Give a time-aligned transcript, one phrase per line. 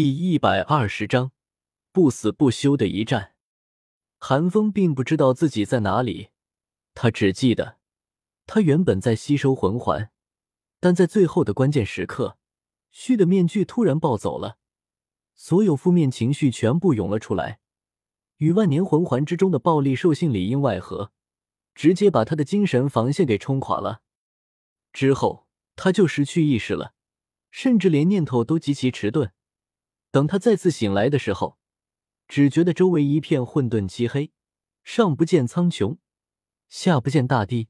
[0.00, 1.32] 第一百二十章，
[1.90, 3.34] 不死不休的一战。
[4.20, 6.28] 韩风并不知道自己在哪里，
[6.94, 7.78] 他只记得
[8.46, 10.12] 他原本在吸收魂环，
[10.78, 12.38] 但在最后的关键时刻，
[12.92, 14.58] 虚的面具突然暴走了，
[15.34, 17.58] 所有负面情绪全部涌了出来，
[18.36, 21.10] 与万年魂环之中的暴力兽性里应外合，
[21.74, 24.02] 直接把他的精神防线给冲垮了。
[24.92, 26.94] 之后他就失去意识了，
[27.50, 29.32] 甚至连念头都极其迟钝。
[30.10, 31.58] 等他再次醒来的时候，
[32.26, 34.32] 只觉得周围一片混沌漆黑，
[34.82, 35.98] 上不见苍穹，
[36.68, 37.68] 下不见大地，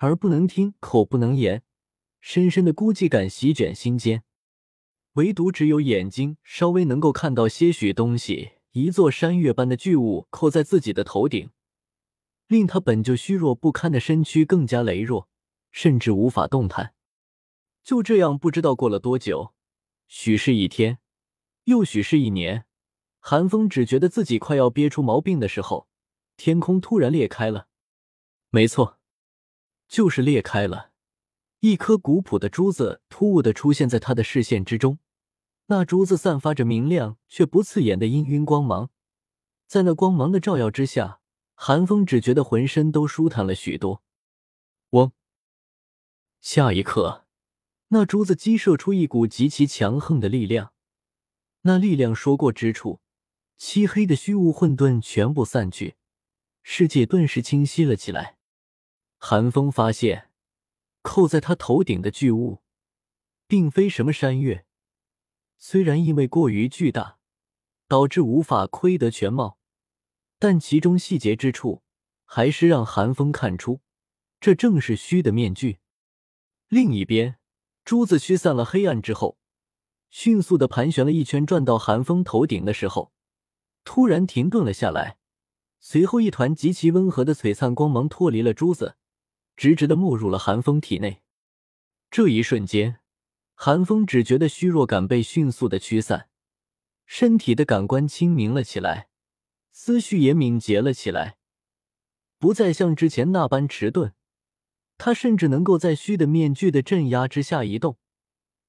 [0.00, 1.62] 耳不能听，口不能言，
[2.20, 4.24] 深深的孤寂感席卷心间。
[5.14, 11.50] 唯独只有眼睛稍微能够看到些许东西，一座山岳般的巨物扣在自己的头顶，
[12.46, 15.28] 令他本就虚弱不堪的身躯更加羸弱，
[15.70, 16.94] 甚至无法动弹。
[17.82, 19.54] 就这样，不知道过了多久，
[20.06, 20.98] 许是一天。
[21.68, 22.64] 又许是一年，
[23.20, 25.86] 寒风只觉得自己快要憋出毛病的时候，
[26.38, 27.68] 天空突然裂开了。
[28.48, 28.98] 没错，
[29.86, 30.92] 就是裂开了。
[31.60, 34.98] 一颗古朴的珠子突兀的出现在他的视线之中，
[35.66, 38.88] 那珠子散发着明亮却不刺眼的氤氲光芒，
[39.66, 41.20] 在那光芒的照耀之下，
[41.54, 44.02] 寒风只觉得浑身都舒坦了许多。
[44.92, 45.12] 嗡！
[46.40, 47.26] 下一刻，
[47.88, 50.72] 那珠子激射出一股极其强横的力量。
[51.68, 53.02] 那力量说过之处，
[53.58, 55.96] 漆黑的虚无混沌全部散去，
[56.62, 58.38] 世界顿时清晰了起来。
[59.18, 60.30] 寒风发现，
[61.02, 62.62] 扣在他头顶的巨物，
[63.46, 64.64] 并非什么山岳，
[65.58, 67.18] 虽然因为过于巨大，
[67.86, 69.58] 导致无法窥得全貌，
[70.38, 71.82] 但其中细节之处，
[72.24, 73.82] 还是让寒风看出，
[74.40, 75.80] 这正是虚的面具。
[76.68, 77.36] 另一边，
[77.84, 79.36] 珠子驱散了黑暗之后。
[80.10, 83.12] 迅速的盘旋了一圈，转到寒风头顶的时候，
[83.84, 85.18] 突然停顿了下来。
[85.80, 88.96] 随后，一团极其温和的璀璨光芒脱离了珠子，
[89.56, 91.22] 直直的没入了寒风体内。
[92.10, 93.00] 这一瞬间，
[93.54, 96.28] 寒风只觉得虚弱感被迅速的驱散，
[97.06, 99.08] 身体的感官清明了起来，
[99.70, 101.36] 思绪也敏捷了起来，
[102.38, 104.14] 不再像之前那般迟钝。
[104.96, 107.98] 他甚至能够在虚的面具的镇压之下移动。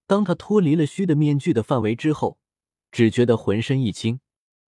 [0.09, 2.39] 当他脱离了虚的面具的范围之后，
[2.91, 4.19] 只觉得浑身一轻，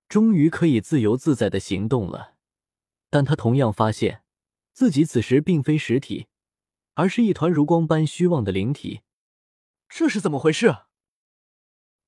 [0.08, 2.36] 终于可以自由自在的行动了。
[3.10, 4.22] 但他同样发现
[4.72, 6.28] 自己此时并非实体，
[6.94, 9.02] 而是一团如光般虚妄的灵体。
[9.90, 10.76] 这是怎么回事？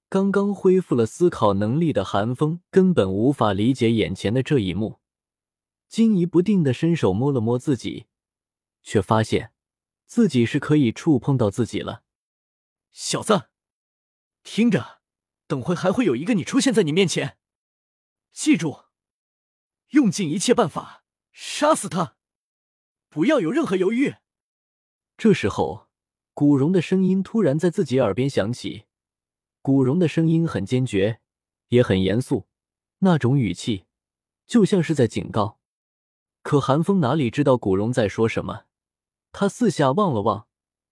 [0.09, 4.99] 刚刚恢复了思考能力的寒风根本无法理解眼前的这一幕，
[5.88, 8.05] 惊疑不定的伸手摸了摸自己，
[8.83, 9.53] 却发现
[10.05, 12.03] 自己是可以触碰到自己了。
[12.95, 13.49] 小子，
[14.43, 15.01] 听着，
[15.47, 17.39] 等会还会有一个你出现在你面前，
[18.31, 18.83] 记住，
[19.89, 22.15] 用尽一切办法杀死他，
[23.09, 24.17] 不要有任何犹豫。
[25.17, 25.89] 这时候，
[26.35, 28.85] 古荣的声音突然在自己耳边响起。
[29.63, 31.19] 古荣的声音很坚决，
[31.69, 32.47] 也很严肃，
[32.99, 33.87] 那种语气
[34.45, 35.59] 就像是在警告。
[36.43, 38.65] 可韩风哪里知道古荣在说什么？
[39.31, 40.47] 他四下望了望，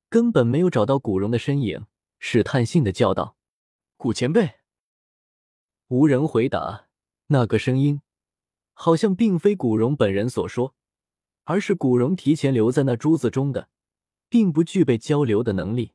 [0.09, 1.85] 根本没有找到古荣的身影。
[2.23, 3.35] 试探性的叫道
[3.97, 4.59] ：“古前辈。”
[5.89, 6.87] 无人回答。
[7.27, 8.01] 那个声音
[8.73, 10.75] 好像并非古荣本人所说，
[11.45, 13.69] 而是古荣提前留在那珠子中的，
[14.29, 15.93] 并不具备交流的能力。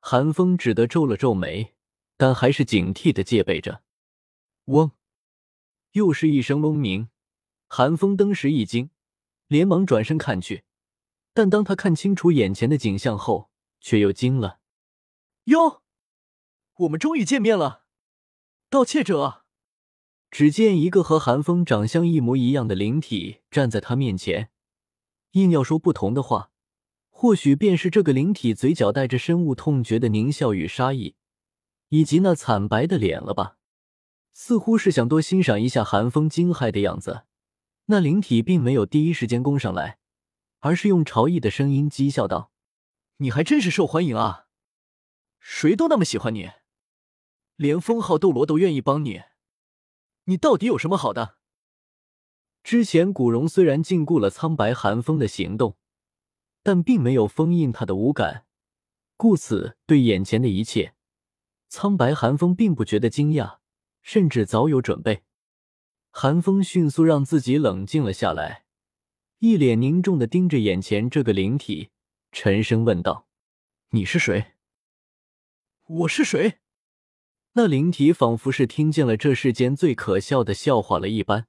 [0.00, 1.74] 寒风只得皱了皱眉，
[2.16, 3.82] 但还是警惕的戒备着。
[4.66, 4.92] 嗡！
[5.92, 7.10] 又是一声嗡鸣。
[7.68, 8.88] 寒风登时一惊，
[9.48, 10.64] 连忙转身看去，
[11.34, 14.60] 但当他看清楚眼前的景象后，却又惊了。
[15.46, 15.82] 哟，
[16.76, 17.84] 我们终于见面了！
[18.70, 19.44] 盗窃者，
[20.30, 24.50] 只见一个和韩风长相一模一样的灵体站在他面前。
[25.32, 26.52] 硬要说不同的话，
[27.10, 31.16] 或许便是这个灵体嘴角带着深恶痛绝的狞笑与杀意，
[31.88, 33.56] 以及那惨白的脸了吧？
[34.32, 37.24] 似乎是想多欣赏一下韩风惊骇的样子。
[37.86, 39.98] 那灵体并没有第一时间攻上来，
[40.60, 42.52] 而是用潮意的声音讥笑道
[43.18, 44.46] ：“你还真是受欢迎啊！”
[45.44, 46.52] 谁都那么喜欢你，
[47.56, 49.22] 连封号斗罗都愿意帮你，
[50.24, 51.36] 你到底有什么好的？
[52.62, 55.76] 之前古荣虽然禁锢了苍白寒风的行动，
[56.62, 58.46] 但并没有封印他的五感，
[59.16, 60.94] 故此对眼前的一切，
[61.68, 63.58] 苍白寒风并不觉得惊讶，
[64.00, 65.24] 甚至早有准备。
[66.12, 68.64] 寒风迅速让自己冷静了下来，
[69.40, 71.90] 一脸凝重的盯着眼前这个灵体，
[72.30, 73.26] 沉声问道
[73.90, 74.52] ：“你是谁？”
[75.86, 76.60] 我是谁？
[77.54, 81.48] 那灵体仿佛是听见了这世间最可笑的笑话了一般，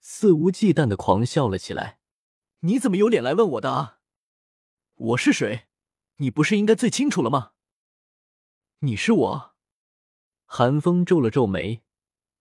[0.00, 1.98] 肆无忌惮的狂笑了起来。
[2.60, 4.00] 你怎么有脸来问我的啊？
[4.94, 5.66] 我是谁？
[6.16, 7.52] 你不是应该最清楚了吗？
[8.80, 9.54] 你是我。
[10.44, 11.82] 韩风皱了皱眉，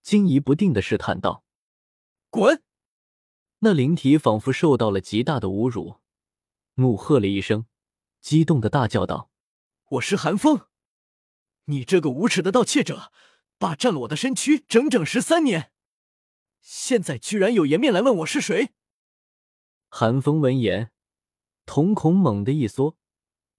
[0.02, 1.46] 惊疑不定的试探道
[2.30, 2.62] ：“滚！”
[3.60, 6.02] 那灵体仿佛受到了极大的侮辱，
[6.76, 7.66] 怒喝了一声，
[8.20, 9.32] 激动的大叫道
[9.92, 10.68] ：“我是韩风！
[11.66, 13.12] 你这个无耻的盗窃者，
[13.58, 15.72] 霸占了我的身躯整整十三年，
[16.60, 18.72] 现在居然有颜面来问我是谁！”
[19.88, 20.92] 韩风闻言，
[21.66, 22.98] 瞳孔猛地一缩，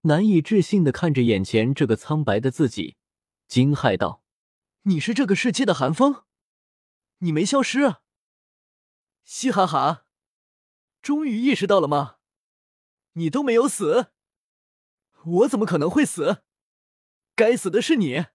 [0.02, 2.96] 难以置信的看着眼前这个苍白的自己，
[3.46, 4.22] 惊骇道
[4.82, 6.24] ：“你是这个世界的韩风？
[7.18, 8.00] 你没消失啊？”
[9.24, 10.04] 嘻哈哈，
[11.00, 12.16] 终于意识到了吗？
[13.12, 14.12] 你都没有死，
[15.24, 16.42] 我怎么可能会死？
[17.36, 18.26] 该死的是你！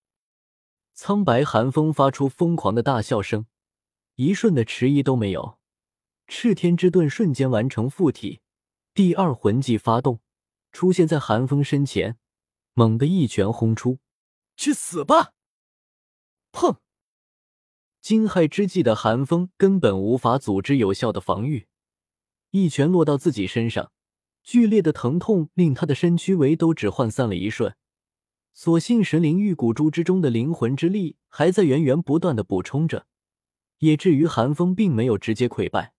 [0.94, 3.46] 苍白寒风发出疯狂的大笑声，
[4.16, 5.58] 一瞬的迟疑都没有。
[6.28, 8.42] 赤天之盾瞬间完成附体，
[8.94, 10.20] 第二魂技发动，
[10.74, 12.18] 出现在寒风身前，
[12.74, 14.00] 猛地一拳轰出，
[14.58, 15.32] 去死吧！
[16.52, 16.80] 砰！
[18.02, 21.70] 惊骇之际的寒风根本无法组织有效的防御，
[22.52, 23.94] 一拳落到自己身上，
[24.44, 27.74] 剧烈的疼痛令他的身躯围都只涣散了一瞬。
[28.62, 33.08] 所幸神灵玉骨珠之中的灵魂之力还在源源不断的补充着，
[33.78, 35.94] 也至于寒风并没有直接溃败。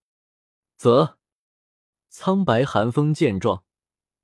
[0.76, 1.16] 则，
[2.10, 3.64] 苍白寒风见状，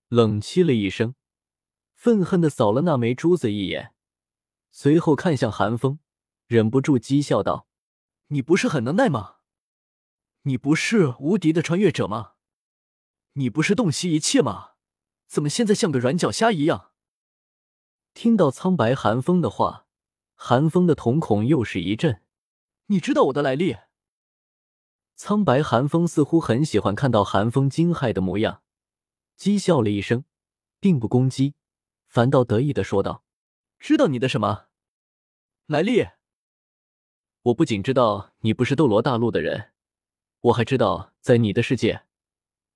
[0.09, 1.15] 冷凄了一声，
[1.95, 3.95] 愤恨的扫了那枚珠子一眼，
[4.71, 5.99] 随后看向寒风。
[6.47, 7.67] 忍不住讥笑道
[8.29, 9.37] ：“你不是很能耐吗？
[10.43, 12.33] 你不是无敌的穿越者吗？
[13.33, 14.73] 你不是洞悉一切吗？
[15.27, 16.93] 怎么现在像个软脚虾一样？”
[18.17, 19.87] 听到苍白寒风的话，
[20.35, 22.23] 寒风的瞳孔又是一震。
[22.89, 23.77] “你知道我的来历？”
[25.15, 28.63] 苍白寒风似乎很喜欢看到寒风惊骇的模样，
[29.39, 30.25] 讥笑了一声，
[30.81, 31.57] 并不攻击，
[32.09, 33.23] 反倒得意的说道
[33.79, 34.69] ：“知道你的什么
[35.67, 36.07] 来历？”
[37.45, 39.73] 我不仅知道你不是斗罗大陆的人，
[40.41, 42.07] 我还知道在你的世界，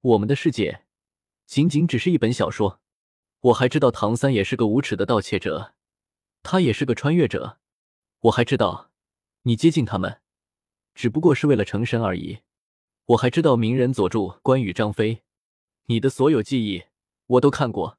[0.03, 0.85] 我们的世界
[1.47, 2.80] 仅仅只是一本小说。
[3.41, 5.75] 我还知道唐三也是个无耻的盗窃者，
[6.43, 7.59] 他也是个穿越者。
[8.21, 8.91] 我还知道
[9.43, 10.21] 你接近他们，
[10.95, 12.41] 只不过是为了成神而已。
[13.07, 15.23] 我还知道鸣人佐助、关羽、张飞，
[15.87, 16.85] 你的所有记忆
[17.27, 17.99] 我都看过。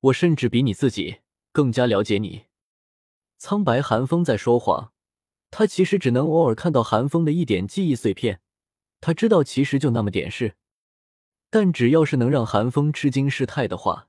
[0.00, 1.20] 我甚至比你自己
[1.50, 2.44] 更加了解你。
[3.38, 4.92] 苍白寒风在说谎。
[5.50, 8.40] 他其实只能偶尔看到寒风的一点记忆碎片，
[9.00, 10.56] 他知道其实就那么点事，
[11.48, 14.08] 但只要是能让寒风吃惊失态的话，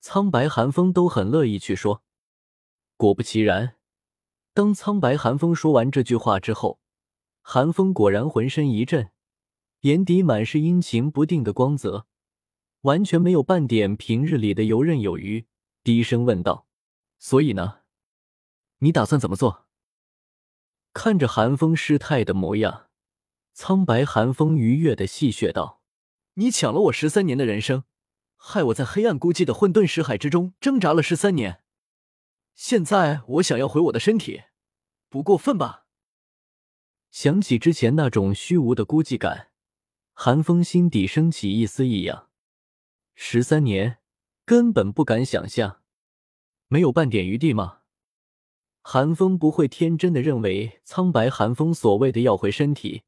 [0.00, 2.02] 苍白寒风都很乐意去说。
[2.96, 3.76] 果不其然，
[4.54, 6.80] 当苍白寒风说完这句话之后，
[7.42, 9.10] 寒风果然浑身一震，
[9.80, 12.06] 眼底满是阴晴不定的光泽，
[12.82, 15.46] 完全没有半点平日里的游刃有余，
[15.84, 16.66] 低声问道
[17.18, 17.80] ：“所以呢，
[18.78, 19.66] 你打算怎么做？”
[20.94, 22.88] 看着寒风失态的模样，
[23.52, 25.82] 苍白寒风愉悦的戏谑道
[26.34, 27.84] ：“你抢了我十三年的人生，
[28.48, 31.64] 害我在黑暗孤寂的混沌石海之中挣扎了十三年。
[32.54, 34.44] 现在我想要回我的身体，
[35.08, 35.86] 不过分吧？”
[37.10, 39.48] 想起之前那种虚无的孤寂感，
[40.12, 42.28] 寒风心底升起一丝异样。
[43.16, 43.98] 十三年，
[44.44, 45.82] 根本不敢想象，
[46.68, 47.80] 没有半点余地吗？
[48.80, 53.02] 寒风不会天真的认为苍白寒风所谓的要回身体，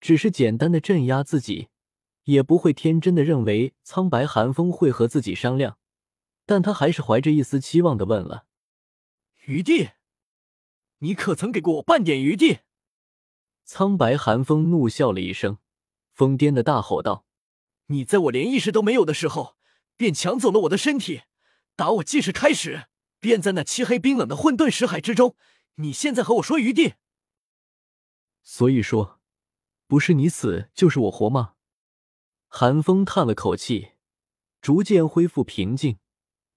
[0.00, 1.68] 只是简单的镇压自己，
[2.24, 5.78] 也不会天真的认为苍白寒风会和自己商量，
[6.46, 8.46] 但他还是怀着一丝期望的问了
[9.46, 9.90] ：“余地？
[10.98, 12.60] 你可曾给过我半点余地？”
[13.64, 15.58] 苍白寒风怒笑了一声，
[16.12, 17.24] 疯癫的大吼道
[17.86, 19.56] ：“你在我连意识都没有的时候，
[19.96, 21.22] 便抢走了我的身体，
[21.76, 22.86] 打我即是开始。”
[23.22, 25.36] 便在那漆黑冰冷的混沌石海之中，
[25.74, 26.94] 你现在和我说余地？
[28.42, 29.20] 所以说，
[29.86, 31.52] 不是你死就是我活吗？
[32.52, 33.92] 寒风叹了口气，
[34.60, 36.00] 逐渐恢复平静，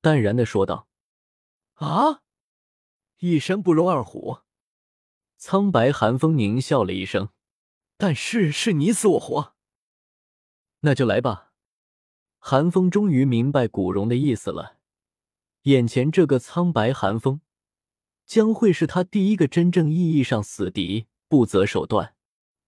[0.01, 0.87] 淡然的说道
[1.75, 2.23] ：“啊，
[3.19, 4.39] 一山不容二虎。”
[5.37, 7.29] 苍白寒风狞笑了一声
[7.95, 9.53] ：“但是是你死我活，
[10.79, 11.53] 那就来吧。”
[12.39, 14.79] 寒风终于明白古荣的意思了。
[15.63, 17.41] 眼前这个苍白寒风，
[18.25, 21.05] 将会是他第一个真正意义上死敌。
[21.29, 22.15] 不择手段，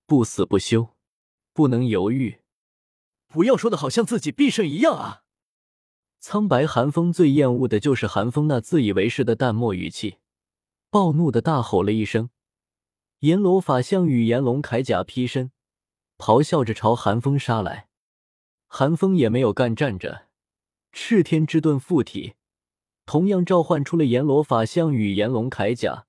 [0.05, 0.95] 不死不休，
[1.53, 2.44] 不能犹豫。
[3.35, 5.23] 不要说的好像自己必胜一样啊！
[6.21, 10.19] 苍白寒风最厌恶的就是寒风那自以为是的淡漠语气，
[10.89, 12.29] 暴怒的大吼了一声，
[13.19, 15.51] 阎罗法相与炎龙铠甲劈身，
[16.17, 17.89] 咆哮着朝寒风杀来。
[18.67, 20.27] 寒风也没有干站着，
[20.93, 22.35] 赤天之盾附体，
[23.05, 26.05] 同样召唤出了阎罗法相与炎龙铠甲。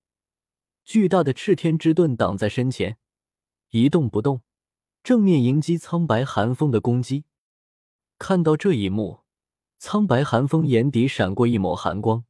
[0.84, 2.98] 巨大的赤天之盾挡在身前，
[3.70, 4.42] 一动不动，
[5.06, 7.26] 正面迎击苍白寒风的攻击。
[8.18, 9.20] 看到这一幕，
[9.78, 12.24] 苍白寒风眼底闪过一抹寒光：“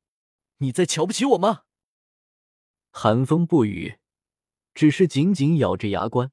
[0.60, 1.62] 你在瞧不起我吗？”
[2.92, 3.96] 寒风不语，
[4.74, 6.30] 只是紧紧咬着牙关，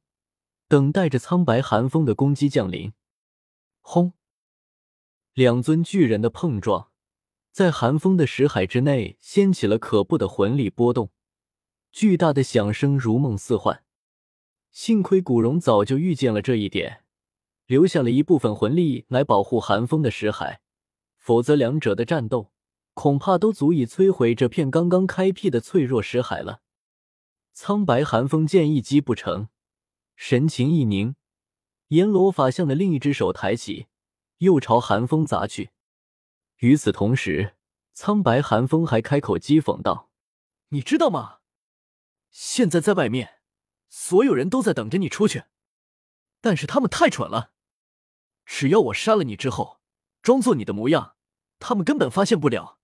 [0.68, 2.92] 等待着苍白寒风的攻击降临。
[3.80, 4.12] 轰！
[5.34, 6.92] 两尊巨人的碰撞，
[7.54, 11.10] 在寒风的识海之内掀起了可怖的魂力波动，
[11.94, 13.86] 巨大的响声如梦似幻。
[14.74, 17.04] 幸亏古荣早就预见了这一点，
[17.68, 20.62] 留下了一部分魂力来保护寒风的识海，
[21.16, 22.52] 否则两者的战斗。
[22.96, 26.62] 恐怕都足以摧毁这片刚刚开辟的脆弱石海了。
[27.52, 29.48] 苍白寒风见一击不成，
[30.16, 31.16] 神情一凝，
[31.88, 33.88] 阎罗法相的另一只手抬起，
[34.40, 35.72] 又朝寒风砸去。
[36.58, 37.56] 与此同时，
[37.94, 40.12] 苍白寒风还开口讥讽道
[40.70, 41.40] ：“你知道吗？
[42.30, 43.42] 现在在外面，
[43.96, 45.44] 所有人都在等着你出去，
[46.42, 47.54] 但是他们太蠢了。
[48.44, 49.80] 只要我杀了你之后，
[50.24, 51.16] 装作你的模样，
[51.60, 52.80] 他们根本发现不了。”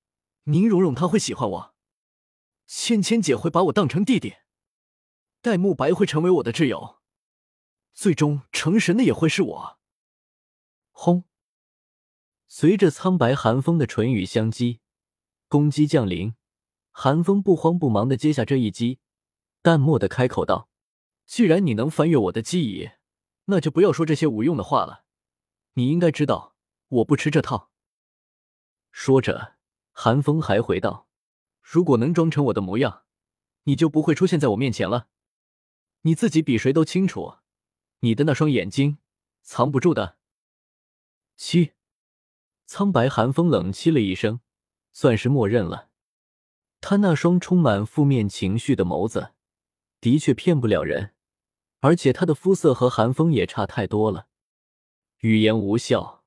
[0.46, 1.76] 宁荣荣他会喜欢我，
[2.68, 4.36] 芊芊姐会把我当成弟弟，
[5.42, 7.00] 戴沐白会成为我的挚友，
[7.92, 9.80] 最终成神的也会是我。
[10.92, 11.24] 轰！
[12.48, 14.82] 随着苍白寒风的唇语相击，
[15.48, 16.36] 攻击降临，
[16.92, 19.00] 寒风不慌不忙的接下这一击，
[19.64, 20.69] 淡漠的开口道
[21.30, 22.90] ：“既然你能翻越我的记忆，
[23.46, 25.06] 那就不要说这些无用的话了。
[25.74, 26.56] 你应该知道，
[26.88, 27.70] 我不吃这套。”
[28.92, 29.58] 说着。
[29.92, 31.08] 寒风还回道
[31.62, 33.04] ：“如果能装成我的模样，
[33.64, 35.10] 你就不会出现在我面前了。
[36.02, 37.36] 你自己比谁都清楚，
[38.00, 38.98] 你的那双眼睛
[39.44, 40.18] 藏不住的。”
[41.38, 41.74] 七，
[42.66, 44.40] 苍白寒风冷凄了一声，
[44.92, 45.90] 算是默认了。
[46.82, 49.34] 他那双充满负面情绪的眸子，
[50.00, 51.14] 的确骗不了人，
[51.80, 54.28] 而且他的肤色和寒风也差太多了。
[55.20, 56.24] 语言无效，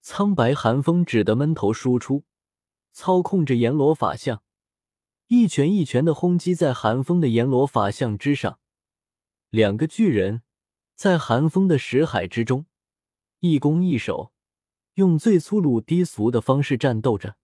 [0.00, 2.24] 苍白寒风只得闷头输出。
[2.92, 4.44] 操控着阎罗法相，
[5.26, 8.60] 一拳一拳的轰击在寒风的阎罗法相之上。
[9.50, 10.42] 两个巨人
[10.94, 12.66] 在寒风的识海之中，
[13.40, 14.32] 一攻一守，
[14.94, 17.36] 用最粗鲁低俗的方式战斗着。